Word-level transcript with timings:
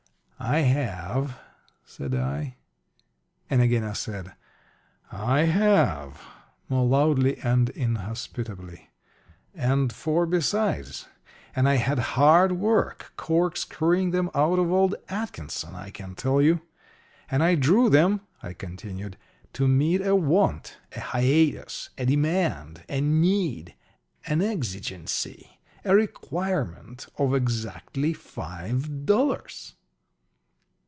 "I 0.43 0.61
have," 0.61 1.37
said 1.85 2.15
I; 2.15 2.55
and 3.47 3.61
again 3.61 3.83
I 3.83 3.93
said, 3.93 4.33
"I 5.11 5.41
have," 5.41 6.19
more 6.67 6.83
loudly 6.87 7.37
and 7.41 7.69
inhospitably, 7.69 8.89
"and 9.53 9.93
four 9.93 10.25
besides. 10.25 11.07
And 11.55 11.69
I 11.69 11.75
had 11.75 11.99
hard 12.17 12.53
work 12.53 13.13
corkscrewing 13.17 14.09
them 14.09 14.31
out 14.33 14.57
of 14.57 14.71
old 14.71 14.95
Atkinson, 15.09 15.75
I 15.75 15.91
can 15.91 16.15
tell 16.15 16.41
you. 16.41 16.61
And 17.29 17.43
I 17.43 17.53
drew 17.53 17.87
them," 17.87 18.21
I 18.41 18.53
continued, 18.53 19.17
"to 19.53 19.67
meet 19.67 20.01
a 20.01 20.15
want 20.15 20.79
a 20.95 21.01
hiatus 21.01 21.91
a 21.99 22.07
demand 22.07 22.83
a 22.89 22.99
need 22.99 23.75
an 24.25 24.41
exigency 24.41 25.59
a 25.85 25.95
requirement 25.95 27.05
of 27.19 27.35
exactly 27.35 28.11
five 28.11 29.05
dollars." 29.05 29.75